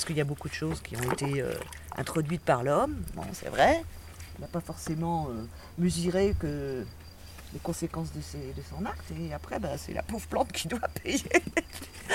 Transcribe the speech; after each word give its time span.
parce 0.00 0.06
qu'il 0.06 0.16
y 0.16 0.20
a 0.22 0.24
beaucoup 0.24 0.48
de 0.48 0.54
choses 0.54 0.80
qui 0.80 0.96
ont 0.96 1.12
été 1.12 1.42
euh, 1.42 1.52
introduites 1.94 2.40
par 2.40 2.62
l'homme, 2.62 2.96
bon, 3.14 3.22
c'est 3.34 3.50
vrai. 3.50 3.82
Il 4.38 4.40
n'a 4.40 4.46
pas 4.46 4.60
forcément 4.62 5.26
euh, 5.28 5.44
mesuré 5.76 6.34
que 6.40 6.86
les 7.52 7.58
conséquences 7.58 8.10
de, 8.14 8.22
ses- 8.22 8.38
de 8.56 8.62
son 8.70 8.86
acte, 8.86 9.04
et 9.20 9.34
après, 9.34 9.58
bah, 9.58 9.76
c'est 9.76 9.92
la 9.92 10.02
pauvre 10.02 10.26
plante 10.26 10.52
qui 10.52 10.68
doit 10.68 10.78
payer. 11.04 11.18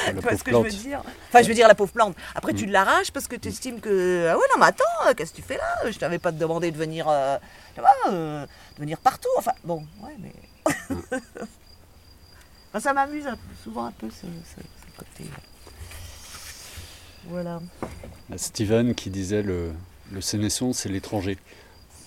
Tu 0.07 0.13
vois 0.19 0.35
ce 0.35 0.43
que 0.43 0.49
je 0.51 0.57
veux 0.57 0.69
dire 0.71 1.03
Enfin, 1.29 1.43
je 1.43 1.47
veux 1.47 1.53
dire 1.53 1.67
la 1.67 1.75
pauvre 1.75 1.91
plante. 1.93 2.15
Après, 2.33 2.53
Mm. 2.53 2.55
tu 2.55 2.65
l'arraches 2.65 3.11
parce 3.11 3.27
que 3.27 3.35
tu 3.35 3.49
estimes 3.49 3.79
que. 3.79 4.29
Ah 4.31 4.35
ouais, 4.35 4.43
non, 4.51 4.59
mais 4.59 4.65
attends, 4.65 5.13
qu'est-ce 5.15 5.29
que 5.31 5.35
tu 5.37 5.41
fais 5.43 5.57
là? 5.57 5.91
Je 5.91 5.99
t'avais 5.99 6.17
pas 6.17 6.31
demandé 6.31 6.71
de 6.71 6.77
venir. 6.77 7.07
euh, 7.07 7.37
tu 7.75 7.81
vois, 7.81 7.93
euh, 8.09 8.47
de 8.77 8.79
venir 8.81 8.97
partout. 8.97 9.29
Enfin, 9.37 9.51
bon, 9.63 9.85
ouais, 10.01 10.15
mais. 10.19 10.33
Enfin, 12.71 12.79
ça 12.79 12.93
m'amuse 12.93 13.27
souvent 13.63 13.85
un 13.85 13.91
peu 13.91 14.09
ce, 14.09 14.25
ce- 14.25 14.61
ce 14.61 14.97
côté. 14.97 15.29
Voilà. 17.27 17.61
Steven 18.37 18.93
qui 18.95 19.09
disait 19.09 19.41
le, 19.41 19.71
le 20.11 20.21
sénesson, 20.21 20.73
c'est 20.73 20.89
l'étranger. 20.89 21.37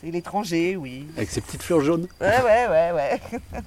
C'est 0.00 0.10
l'étranger, 0.10 0.76
oui. 0.76 1.06
Avec 1.16 1.30
ses 1.30 1.40
petites 1.40 1.62
fleurs 1.62 1.80
jaunes. 1.80 2.06
Ouais, 2.20 2.40
ouais, 2.42 2.66
ouais, 2.68 2.92
ouais. 2.92 3.20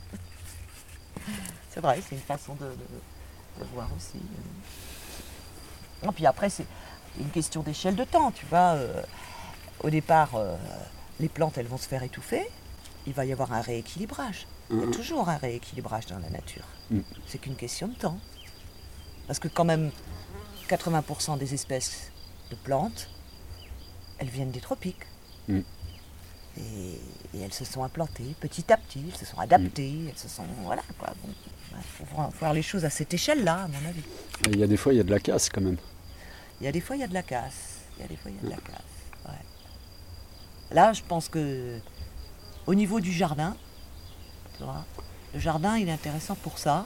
c'est 1.69 1.79
vrai, 1.81 1.99
c'est 2.07 2.15
une 2.15 2.21
façon 2.21 2.55
de, 2.55 2.65
de- 2.65 3.63
de 3.63 3.65
voir 3.73 3.87
aussi. 3.95 4.17
Et 6.03 6.07
puis 6.13 6.25
après, 6.25 6.49
c'est 6.49 6.65
une 7.19 7.29
question 7.29 7.61
d'échelle 7.61 7.95
de 7.95 8.03
temps, 8.05 8.31
tu 8.31 8.45
vois. 8.47 8.73
euh, 8.75 9.01
au 9.83 9.89
départ, 9.89 10.29
euh, 10.35 10.55
les 11.19 11.27
plantes, 11.29 11.57
elles 11.57 11.67
vont 11.67 11.77
se 11.77 11.87
faire 11.87 12.03
étouffer. 12.03 12.47
Il 13.07 13.13
va 13.13 13.25
y 13.25 13.31
avoir 13.33 13.51
un 13.51 13.61
rééquilibrage. 13.61 14.47
Il 14.69 14.77
y 14.77 14.83
a 14.83 14.85
Mhm. 14.85 14.91
toujours 14.91 15.27
un 15.27 15.37
rééquilibrage 15.37 16.05
dans 16.05 16.19
la 16.19 16.29
nature. 16.29 16.63
Mhm. 16.91 17.03
C'est 17.27 17.39
qu'une 17.39 17.55
question 17.55 17.87
de 17.87 17.95
temps. 17.95 18.19
Parce 19.27 19.39
que 19.39 19.47
quand 19.47 19.65
même, 19.65 19.91
80% 20.75 21.37
des 21.37 21.53
espèces 21.53 22.11
de 22.49 22.55
plantes, 22.55 23.09
elles 24.17 24.29
viennent 24.29 24.51
des 24.51 24.61
tropiques. 24.61 25.05
Mhm. 25.47 25.63
Et, 26.57 26.99
et 27.33 27.41
elles 27.41 27.53
se 27.53 27.63
sont 27.63 27.83
implantées 27.83 28.35
petit 28.39 28.71
à 28.73 28.77
petit, 28.77 29.03
elles 29.07 29.17
se 29.17 29.25
sont 29.25 29.39
adaptées, 29.39 30.07
elles 30.09 30.17
se 30.17 30.27
sont. 30.27 30.43
Voilà 30.63 30.83
quoi. 30.99 31.13
Bon, 31.23 31.29
il 31.71 31.83
faut 31.83 32.03
voir, 32.13 32.31
faut 32.31 32.39
voir 32.39 32.53
les 32.53 32.61
choses 32.61 32.83
à 32.83 32.89
cette 32.89 33.13
échelle-là, 33.13 33.63
à 33.63 33.67
mon 33.67 33.89
avis. 33.89 34.03
Il 34.47 34.59
y 34.59 34.63
a 34.63 34.67
des 34.67 34.77
fois, 34.77 34.93
il 34.93 34.97
y 34.97 34.99
a 34.99 35.03
de 35.03 35.11
la 35.11 35.19
casse 35.19 35.49
quand 35.49 35.61
même. 35.61 35.77
Il 36.59 36.65
y 36.65 36.67
a 36.67 36.71
des 36.71 36.81
fois, 36.81 36.95
il 36.95 36.99
y 36.99 37.03
a 37.03 37.07
de 37.07 37.13
la 37.13 37.23
casse. 37.23 37.79
Il 37.97 38.01
y 38.01 38.05
a 38.05 38.07
des 38.07 38.15
fois, 38.17 38.31
il 38.31 38.35
y 38.35 38.39
a 38.39 38.43
de 38.43 38.49
la 38.49 38.57
casse. 38.57 39.29
ouais. 39.29 40.75
Là, 40.75 40.93
je 40.93 41.01
pense 41.03 41.29
que 41.29 41.79
au 42.65 42.75
niveau 42.75 42.99
du 42.99 43.11
jardin, 43.11 43.55
tu 44.57 44.63
vois, 44.63 44.85
le 45.33 45.39
jardin, 45.39 45.77
il 45.77 45.87
est 45.87 45.93
intéressant 45.93 46.35
pour 46.35 46.57
ça. 46.57 46.85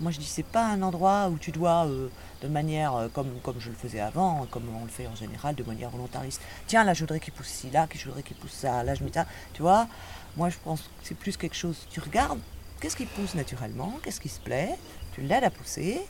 Moi, 0.00 0.10
je 0.10 0.18
dis, 0.18 0.26
c'est 0.26 0.44
pas 0.44 0.66
un 0.66 0.82
endroit 0.82 1.28
où 1.28 1.38
tu 1.38 1.52
dois, 1.52 1.86
euh, 1.86 2.08
de 2.42 2.48
manière 2.48 2.94
euh, 2.94 3.08
comme, 3.08 3.38
comme 3.42 3.60
je 3.60 3.70
le 3.70 3.76
faisais 3.76 4.00
avant, 4.00 4.46
comme 4.50 4.64
on 4.74 4.84
le 4.84 4.90
fait 4.90 5.06
en 5.06 5.14
général, 5.14 5.54
de 5.54 5.62
manière 5.62 5.90
volontariste. 5.90 6.40
Tiens, 6.66 6.84
là, 6.84 6.94
je 6.94 7.00
voudrais 7.00 7.20
qu'il 7.20 7.32
pousse 7.32 7.46
ci, 7.46 7.70
là, 7.70 7.86
je 7.92 8.04
voudrais 8.04 8.22
qu'il 8.22 8.36
pousse 8.36 8.52
ça, 8.52 8.82
là, 8.82 8.94
je 8.94 9.04
mets 9.04 9.12
ça. 9.12 9.26
Tu 9.52 9.62
vois, 9.62 9.86
moi, 10.36 10.50
je 10.50 10.56
pense 10.62 10.82
que 10.82 10.88
c'est 11.02 11.16
plus 11.16 11.36
quelque 11.36 11.54
chose. 11.54 11.86
Tu 11.90 12.00
regardes, 12.00 12.40
qu'est-ce 12.80 12.96
qui 12.96 13.06
pousse 13.06 13.34
naturellement, 13.34 13.98
qu'est-ce 14.02 14.20
qui 14.20 14.28
se 14.28 14.40
plaît, 14.40 14.76
tu 15.12 15.20
l'aides 15.20 15.44
à 15.44 15.50
pousser. 15.50 16.00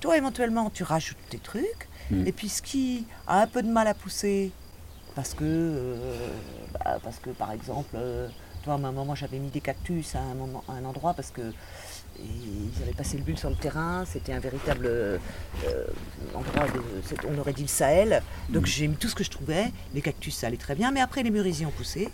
Toi, 0.00 0.16
éventuellement, 0.16 0.70
tu 0.70 0.82
rajoutes 0.82 1.16
tes 1.30 1.38
trucs. 1.38 1.88
Mm. 2.10 2.26
Et 2.26 2.32
puis, 2.32 2.48
ce 2.48 2.62
qui 2.62 3.06
a 3.26 3.40
un 3.40 3.46
peu 3.46 3.62
de 3.62 3.68
mal 3.68 3.86
à 3.86 3.94
pousser, 3.94 4.50
parce 5.14 5.34
que, 5.34 5.44
euh, 5.44 6.28
bah, 6.72 6.98
parce 7.02 7.18
que 7.18 7.30
par 7.30 7.52
exemple, 7.52 7.96
toi, 8.62 8.74
à 8.74 8.76
un 8.76 8.92
moment, 8.92 9.14
j'avais 9.14 9.38
mis 9.38 9.50
des 9.50 9.60
cactus 9.60 10.14
à 10.14 10.20
un, 10.20 10.34
moment, 10.34 10.64
à 10.68 10.72
un 10.72 10.84
endroit 10.84 11.14
parce 11.14 11.30
que 11.30 11.52
ils 12.20 12.82
avaient 12.82 12.92
passé 12.92 13.16
le 13.16 13.22
bulle 13.22 13.38
sur 13.38 13.50
le 13.50 13.56
terrain, 13.56 14.04
c'était 14.04 14.32
un 14.32 14.40
véritable 14.40 14.86
euh, 14.86 15.18
euh, 15.66 15.84
endroit, 16.34 16.66
de, 16.68 16.80
on 17.28 17.38
aurait 17.38 17.52
dit 17.52 17.62
le 17.62 17.68
Sahel. 17.68 18.22
Donc 18.48 18.66
j'ai 18.66 18.88
mis 18.88 18.96
tout 18.96 19.08
ce 19.08 19.14
que 19.14 19.24
je 19.24 19.30
trouvais, 19.30 19.66
les 19.94 20.00
cactus 20.02 20.34
ça 20.36 20.46
allait 20.48 20.56
très 20.56 20.74
bien, 20.74 20.90
mais 20.90 21.00
après 21.00 21.22
les 21.22 21.30
mûrisiers 21.30 21.66
ont 21.66 21.70
poussé, 21.70 22.08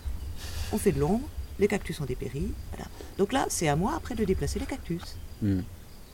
on 0.73 0.79
fait 0.79 0.93
de 0.93 1.01
l'ombre, 1.01 1.27
les 1.59 1.69
cactus 1.69 2.01
ont 2.01 2.05
dépéri, 2.05 2.53
voilà. 2.73 2.87
Donc 3.19 3.33
là, 3.33 3.47
c'est 3.49 3.69
à 3.69 3.77
moi 3.77 3.95
après 3.97 4.15
de 4.15 4.25
déplacer 4.25 4.59
les 4.59 4.67
cactus. 4.67 5.17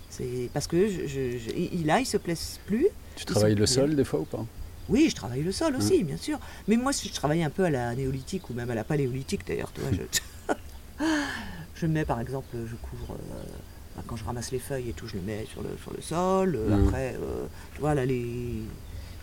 C'est 0.09 0.50
parce 0.53 0.66
que 0.66 0.88
je, 0.88 1.06
je- 1.06 1.38
je- 1.38 1.50
il- 1.56 1.87
là, 1.87 2.00
ils 2.00 2.06
se 2.06 2.16
plaisent 2.16 2.59
plus. 2.66 2.88
Tu 3.16 3.25
travailles 3.25 3.54
le 3.54 3.66
sol 3.66 3.94
des 3.97 4.04
fois 4.04 4.20
ou 4.20 4.25
pas? 4.25 4.44
Oui, 4.88 5.06
je 5.09 5.14
travaille 5.14 5.43
le 5.43 5.53
sol 5.53 5.76
aussi, 5.76 6.03
bien 6.03 6.16
sûr. 6.16 6.41
Mais 6.66 6.76
moi, 6.76 6.93
si 6.93 7.06
je 7.09 7.14
travaillais 7.14 7.44
un 7.44 7.50
peu 7.50 7.64
à 7.64 7.70
la 7.70 7.94
néolithique 7.94 8.50
ou 8.50 8.54
même 8.54 8.69
à 8.70 8.75
la 8.75 8.82
paléolithique 8.82 9.47
d'ailleurs, 9.47 9.72
tu 9.72 9.81
vois, 9.82 9.91
je, 9.93 10.03
je 11.76 11.87
mets 11.87 12.04
par 12.04 12.20
exemple, 12.20 12.48
je 12.69 12.75
couvre, 12.76 13.12
euh, 13.14 13.43
bah, 13.96 14.02
quand 14.06 14.16
je 14.16 14.24
ramasse 14.24 14.50
les 14.52 14.58
feuilles 14.58 14.90
et 14.90 14.92
tout, 14.92 15.06
je 15.06 15.14
les 15.16 15.22
mets 15.22 15.46
sur 15.46 15.62
le, 15.62 15.70
sur 15.82 15.92
le 15.92 16.00
sol. 16.02 16.56
Euh, 16.56 16.76
Mhm. 16.76 16.86
Après, 16.86 17.14
euh, 17.14 17.46
tu 17.74 17.80
vois, 17.80 17.94
là, 17.94 18.04
les, 18.06 18.62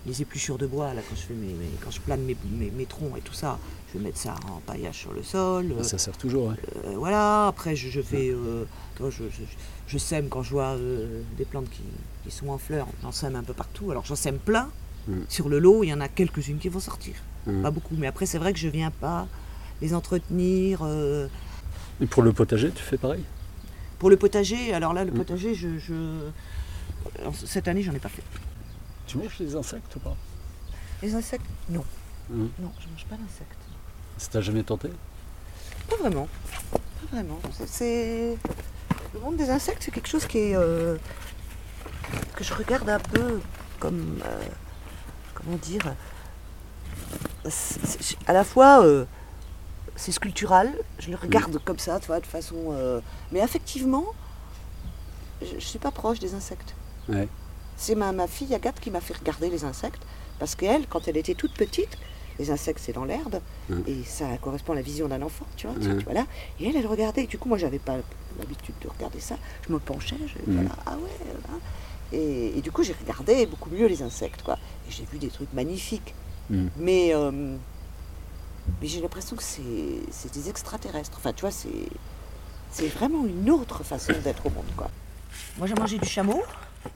les 0.05 0.22
épluchures 0.22 0.57
de 0.57 0.67
bois, 0.67 0.94
là, 0.94 1.01
quand 1.07 1.16
je, 1.16 1.22
fais 1.22 1.33
mes, 1.33 1.53
mes- 1.53 1.72
quand 1.83 1.91
je 1.91 2.00
plane 2.01 2.22
mes, 2.22 2.85
troncs 2.85 3.17
et 3.17 3.22
tout 3.22 3.33
ça, 3.33 3.57
je 3.94 3.97
vais 3.97 4.03
mettre 4.03 4.17
ça 4.17 4.35
en 4.51 4.59
paillage 4.59 4.95
sur 4.97 5.13
le 5.13 5.23
sol. 5.23 5.72
Euh, 5.78 5.83
Ça 5.83 5.97
sert 5.97 6.17
toujours. 6.17 6.51
euh, 6.85 6.94
voilà, 6.95 7.47
après 7.47 7.75
je, 7.75 7.89
je 7.89 8.01
fais. 8.01 8.29
euh, 8.31 8.66
toi, 8.95 9.09
je, 9.09 9.23
je- 9.29 9.44
je 9.88 9.97
sème 9.97 10.28
quand 10.28 10.44
je 10.44 10.51
vois 10.51 10.75
euh, 10.75 11.22
des 11.38 11.45
plantes 11.45 11.69
qui, 11.69 11.81
qui 12.23 12.31
sont 12.35 12.49
en 12.49 12.57
fleurs, 12.57 12.88
j'en 13.01 13.11
sème 13.13 13.35
un 13.38 13.44
peu 13.44 13.53
partout. 13.53 13.89
Alors 13.91 14.03
j'en 14.05 14.16
sème 14.17 14.38
plein. 14.38 14.69
Mm. 15.07 15.13
Sur 15.29 15.47
le 15.47 15.59
lot, 15.59 15.84
il 15.85 15.88
y 15.89 15.94
en 15.94 16.01
a 16.01 16.09
quelques-unes 16.09 16.57
qui 16.57 16.67
vont 16.69 16.81
sortir. 16.81 17.16
Pas 17.63 17.72
beaucoup, 17.72 17.95
mais 17.97 18.07
après 18.07 18.25
c'est 18.25 18.39
vrai 18.39 18.51
que 18.51 18.59
je 18.59 18.67
viens 18.67 18.91
pas 18.91 19.25
les 19.81 19.94
entretenir. 19.94 20.85
Et 22.01 22.05
pour 22.05 22.22
le 22.22 22.34
potager, 22.34 22.72
tu 22.72 22.84
fais 22.84 22.97
pareil? 22.97 23.23
Pour 24.00 24.09
le 24.09 24.18
potager, 24.18 24.74
alors 24.74 24.94
là, 24.94 25.03
le 25.03 25.12
Mm. 25.12 25.16
potager, 25.16 25.56
je, 25.56 25.68
cette 27.46 27.68
année, 27.68 27.81
j'en 27.81 27.94
ai 27.94 28.00
pas 28.00 28.09
fait. 28.09 28.24
Tu 29.08 29.18
manges 29.18 29.38
les 29.40 29.56
insectes 29.56 29.96
ou 29.96 30.00
pas? 30.00 30.16
Les 31.02 31.16
insectes, 31.16 31.46
non. 31.69 31.84
Hmm. 32.30 32.47
Non, 32.59 32.72
je 32.80 32.88
mange 32.90 33.06
pas 33.09 33.16
d'insectes. 33.16 33.58
Ça 34.18 34.30
t'a 34.31 34.41
jamais 34.41 34.63
tenté? 34.63 34.90
Pas 35.90 35.96
vraiment. 35.97 36.28
Pas 36.72 36.80
vraiment. 37.13 37.40
C'est- 37.66 38.38
le 39.13 39.19
monde 39.22 39.38
des 39.38 39.50
insectes, 39.50 39.81
c'est 39.84 39.91
quelque 39.91 40.09
chose 40.09 40.25
qui 40.25 40.40
est 40.40 40.56
euh, 40.56 40.97
que 42.35 42.44
je 42.44 42.53
regarde 42.53 42.90
un 42.90 43.00
peu 43.00 43.40
comme 43.79 44.19
euh, 44.25 44.41
comment 45.34 45.56
dire. 45.58 45.94
c'est- 47.50 47.85
c'est- 48.02 48.18
à 48.28 48.34
la 48.34 48.44
fois, 48.44 48.84
euh, 48.84 49.06
c'est 49.97 50.12
sculptural. 50.13 50.74
Je 51.00 51.09
le 51.09 51.18
regarde 51.18 51.59
comme 51.66 51.80
ça, 51.80 52.00
tu 52.00 52.08
vois, 52.08 52.19
de 52.22 52.25
façon. 52.25 52.56
euh, 52.72 53.02
mais 53.34 53.40
effectivement, 53.40 54.06
je, 55.41 55.56
je 55.59 55.66
suis 55.66 55.80
pas 55.80 55.91
proche 55.91 56.19
des 56.19 56.34
insectes. 56.34 56.75
Ouais. 57.09 57.28
C'est 57.75 57.96
ma, 57.96 58.12
ma 58.12 58.28
fille 58.28 58.53
Agathe 58.56 58.80
qui 58.80 58.90
m'a 58.91 59.02
fait 59.02 59.16
regarder 59.18 59.50
les 59.50 59.63
insectes 59.63 60.02
parce 60.40 60.56
qu'elle, 60.56 60.88
quand 60.88 61.08
elle 61.08 61.18
était 61.18 61.35
toute 61.35 61.53
petite, 61.53 61.97
les 62.40 62.52
insectes 62.52 62.80
c'est 62.84 62.94
dans 62.94 63.06
l'herbe 63.06 63.40
et 63.88 64.03
ça 64.03 64.25
correspond 64.40 64.74
à 64.74 64.75
la 64.75 64.81
vision 64.84 65.08
d'un 65.08 65.22
enfant, 65.24 65.46
tu 65.58 65.66
vois, 65.68 65.75
tu- 65.80 65.97
tu 65.97 66.03
vois 66.06 66.14
là. 66.14 66.25
Et 66.59 66.69
elle, 66.69 66.75
elle 66.75 66.85
regardait. 66.88 67.25
Du 67.25 67.38
coup, 67.40 67.50
moi, 67.50 67.58
j'avais 67.58 67.79
pas 67.79 67.97
l'habitude 68.40 68.75
de 68.81 68.88
regarder 68.90 69.19
ça. 69.19 69.35
Je 69.68 69.74
me 69.74 69.79
penchais, 69.79 70.16
je, 70.28 70.52
voilà, 70.52 70.69
ah 70.85 70.96
ouais. 70.97 71.09
voilà. 71.41 71.59
Et, 72.14 72.58
et 72.58 72.62
du 72.62 72.72
coup, 72.72 72.84
j'ai 72.84 72.94
regardé 73.00 73.46
beaucoup 73.47 73.69
mieux 73.72 73.88
les 73.88 74.02
insectes, 74.03 74.41
quoi. 74.44 74.58
Et 74.88 74.91
j'ai 74.91 75.03
vu 75.12 75.18
des 75.18 75.29
trucs 75.29 75.52
magnifiques. 75.53 76.14
Mais, 76.78 77.14
euh, 77.14 77.58
mais 78.81 78.88
j'ai 78.88 79.01
l'impression 79.01 79.35
que 79.35 79.44
c'est 79.44 80.31
des 80.33 80.50
extraterrestres. 80.50 81.17
Enfin, 81.17 81.33
tu 81.33 81.41
vois, 81.41 81.51
c'est 81.51 81.69
c'est 82.72 82.88
vraiment 82.88 83.25
une 83.25 83.50
autre 83.50 83.83
façon 83.83 84.13
d'être 84.23 84.45
au 84.45 84.50
monde, 84.50 84.66
quoi. 84.75 84.89
Moi, 85.57 85.67
j'ai 85.67 85.73
mangé 85.75 85.97
du 85.97 86.07
chameau. 86.07 86.44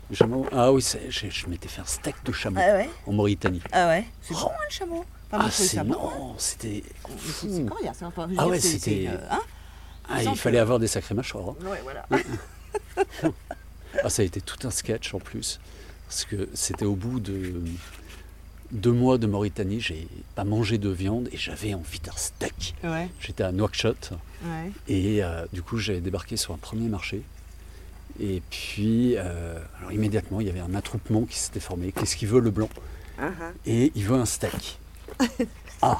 Le 0.09 0.15
chameau 0.15 0.45
Ah 0.51 0.71
oui, 0.71 0.85
j'ai- 1.09 1.31
je 1.31 1.47
m'étais 1.47 1.67
fait 1.69 1.81
un 1.81 1.85
steak 1.85 2.15
de 2.23 2.31
chameau 2.31 2.59
Ah 2.61 2.73
ouais. 2.73 2.89
en 3.07 3.13
Mauritanie. 3.13 3.61
Ah 3.71 3.87
ouais. 3.87 4.05
C'est 4.21 4.33
bon, 4.33 4.47
hein, 4.47 4.51
le 4.69 4.73
chameau. 4.73 5.05
Ah, 5.31 5.45
je 5.47 5.51
c'est 5.51 5.77
hein. 5.79 5.83
non, 5.85 6.35
c'était. 6.37 6.83
C'est- 7.17 7.47
hein. 7.61 7.93
Enfin, 8.01 8.27
je 8.29 8.33
veux 8.33 8.39
Ah 8.39 8.47
ouais, 8.47 8.59
c'était- 8.59 9.07
euh, 9.07 9.17
hein 9.31 9.39
Ah, 10.09 10.21
il 10.23 10.35
fallait 10.35 10.59
avoir 10.59 10.77
des 10.77 10.87
sacrés 10.87 11.15
mâchoires. 11.15 11.49
hein. 11.49 11.55
Ouais, 11.65 11.79
voilà. 11.83 12.05
Ah, 14.03 14.09
ça 14.09 14.21
a 14.21 14.25
été 14.25 14.39
tout 14.41 14.65
un 14.65 14.71
sketch 14.71 15.13
en 15.13 15.19
plus. 15.19 15.59
Parce 16.07 16.25
que 16.25 16.47
c'était 16.53 16.85
au 16.85 16.95
bout 16.95 17.19
de 17.19 17.61
deux 18.71 18.91
mois 18.91 19.17
de 19.17 19.27
Mauritanie, 19.27 19.79
j'ai 19.81 20.07
pas 20.35 20.43
mangé 20.43 20.77
de 20.77 20.89
viande 20.89 21.29
et 21.31 21.37
j'avais 21.37 21.73
envie 21.73 21.99
d'un 21.99 22.15
steak. 22.15 22.75
Ouais, 22.83 23.09
J'étais 23.19 23.43
à 23.43 23.51
Nouakchott 23.51 24.11
ouais. 24.45 24.71
et 24.87 25.23
euh, 25.23 25.45
du 25.53 25.61
coup 25.61 25.77
j'ai 25.77 25.99
débarqué 26.01 26.37
sur 26.37 26.53
un 26.53 26.57
premier 26.57 26.87
marché. 26.87 27.21
Et 28.19 28.41
puis, 28.49 29.15
euh, 29.17 29.57
alors 29.79 29.91
immédiatement, 29.93 30.41
il 30.41 30.47
y 30.47 30.49
avait 30.49 30.59
un 30.59 30.75
attroupement 30.75 31.23
qui 31.23 31.39
s'était 31.39 31.61
formé. 31.61 31.91
Qu'est-ce 31.93 32.15
qu'il 32.17 32.27
veut 32.27 32.41
le 32.41 32.51
blanc 32.51 32.69
ah. 33.19 33.29
Et 33.65 33.91
il 33.95 34.03
veut 34.03 34.15
un 34.17 34.25
steak. 34.25 34.77
Ah 35.83 35.99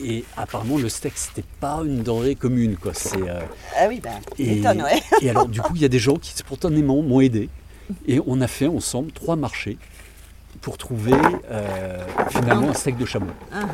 Et 0.00 0.24
apparemment, 0.36 0.76
le 0.78 0.88
steak, 0.88 1.12
c'était 1.16 1.44
pas 1.60 1.82
une 1.84 2.02
denrée 2.02 2.34
commune, 2.34 2.76
quoi. 2.76 2.94
C'est. 2.94 3.22
euh, 3.28 3.42
Ah 3.76 3.86
oui, 3.88 4.00
ben, 4.00 4.14
et, 4.38 4.58
étonne, 4.58 4.82
ouais. 4.82 5.00
et 5.22 5.30
alors, 5.30 5.46
du 5.48 5.60
coup, 5.60 5.72
il 5.76 5.82
y 5.82 5.84
a 5.84 5.88
des 5.88 6.00
gens 6.00 6.16
qui 6.16 6.32
spontanément 6.36 7.00
m'ont 7.02 7.20
aidé. 7.20 7.48
Et 8.08 8.20
on 8.26 8.40
a 8.40 8.48
fait 8.48 8.66
ensemble 8.66 9.12
trois 9.12 9.36
marchés 9.36 9.78
pour 10.60 10.78
trouver 10.78 11.12
euh, 11.50 12.04
finalement 12.30 12.70
un 12.70 12.74
steak 12.74 12.96
de 12.96 13.04
chameau. 13.04 13.30
Ah. 13.52 13.66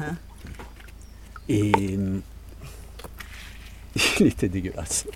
Et 1.49 1.97
hum, 1.97 2.23
il 4.21 4.27
était 4.27 4.49
dégueulasse. 4.49 5.07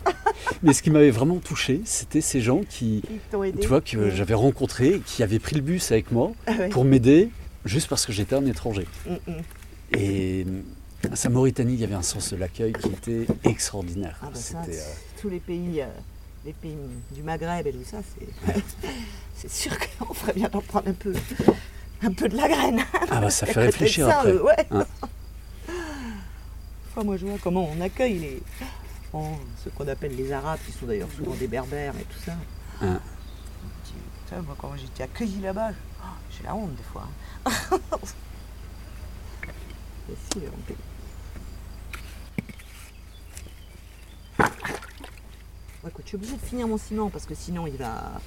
Mais 0.63 0.73
ce 0.73 0.83
qui 0.83 0.91
m'avait 0.91 1.11
vraiment 1.11 1.39
touché, 1.39 1.81
c'était 1.85 2.21
ces 2.21 2.41
gens 2.41 2.61
qui, 2.69 3.03
tu 3.61 3.67
vois, 3.67 3.81
que 3.81 4.11
j'avais 4.11 4.35
rencontrés, 4.35 5.01
qui 5.05 5.23
avaient 5.23 5.39
pris 5.39 5.57
le 5.57 5.63
bus 5.63 5.91
avec 5.93 6.13
moi 6.13 6.33
Ah 6.47 6.53
ouais. 6.53 6.69
pour 6.69 6.85
m'aider 6.85 7.31
juste 7.65 7.89
parce 7.89 8.07
que 8.07 8.13
j'étais 8.13 8.35
un 8.35 8.47
étranger. 8.47 8.87
Mm, 9.07 9.13
mm. 9.33 9.43
Et 9.99 10.47
à 11.11 11.17
sa 11.17 11.29
Mauritanie, 11.29 11.75
il 11.75 11.81
y 11.81 11.85
avait 11.85 11.95
un 11.95 12.03
sens 12.03 12.33
de 12.33 12.37
l'accueil 12.37 12.73
qui 12.73 12.89
était 12.89 13.27
extraordinaire. 13.45 14.19
Ah 14.23 14.27
bah 14.33 14.39
ça, 14.39 14.63
euh, 14.69 14.73
tous 15.21 15.29
les 15.29 15.41
pays, 15.41 15.81
euh, 15.81 15.87
les 16.49 16.55
pays 16.55 16.77
du 17.11 17.23
Maghreb 17.23 17.67
et 17.67 17.73
tout 17.73 17.85
ça, 17.85 17.99
c'est, 18.03 18.55
c'est 19.35 19.51
sûr 19.51 19.73
qu'on 19.99 20.15
ferait 20.15 20.33
bien 20.33 20.49
d'en 20.49 20.63
prendre 20.63 20.89
un 20.89 20.95
peu, 20.95 21.13
un 22.03 22.13
peu 22.13 22.27
de 22.29 22.37
la 22.37 22.49
graine. 22.49 22.81
Ah 23.11 23.21
bah 23.21 23.29
ça 23.29 23.45
fait 23.53 23.61
réfléchir 23.61 24.07
ça, 24.09 24.21
après. 24.21 24.33
euh, 24.33 24.43
ouais. 24.43 24.67
Hein. 24.71 24.87
Enfin, 26.91 27.05
moi, 27.05 27.19
je 27.19 27.27
vois 27.27 27.37
comment 27.43 27.69
on 27.71 27.81
accueille 27.83 28.19
les, 28.19 28.43
bon, 29.13 29.37
ceux 29.63 29.71
qu'on 29.71 29.87
appelle 29.89 30.17
les 30.17 30.33
Arabes, 30.33 30.59
qui 30.65 30.73
sont 30.73 30.87
d'ailleurs 30.87 31.11
souvent 31.15 31.35
des 31.35 31.47
Berbères 31.49 31.95
et 32.01 32.05
tout 32.05 32.19
ça. 32.25 32.33
Hein. 32.81 32.99
Putain, 34.25 34.41
moi, 34.43 34.57
quand 34.59 34.73
j'étais 34.77 35.03
accueilli 35.03 35.41
là-bas, 35.43 35.71
oh, 36.03 36.05
j'ai 36.37 36.45
la 36.45 36.55
honte 36.55 36.75
des 36.75 36.83
fois. 36.83 37.07
hein. 37.45 37.51
On 40.11 40.63
peut- 40.67 40.75
écoute, 45.87 46.05
je 46.05 46.09
suis 46.09 46.17
obligée 46.17 46.37
de 46.37 46.41
finir 46.43 46.67
mon 46.67 46.77
ciment 46.79 47.11
parce 47.11 47.25
que 47.25 47.35
sinon 47.35 47.67
il 47.67 47.77
va, 47.77 48.21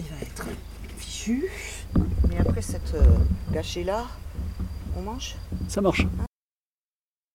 il 0.00 0.06
va 0.06 0.16
être 0.20 0.46
fichu. 0.98 1.48
Mais 2.28 2.38
après 2.38 2.62
cette 2.62 2.94
euh, 2.94 3.16
gâchée 3.52 3.84
là, 3.84 4.06
on 4.96 5.02
mange? 5.02 5.36
Ça 5.68 5.80
marche. 5.80 6.06